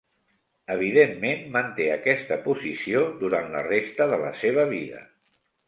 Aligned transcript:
Evidentment, 0.75 1.43
manté 1.57 1.85
aquesta 1.97 2.39
posició 2.47 3.05
durant 3.21 3.55
la 3.59 3.63
resta 3.71 4.11
de 4.15 4.21
la 4.25 4.35
seva 4.43 4.69
vida. 4.77 5.07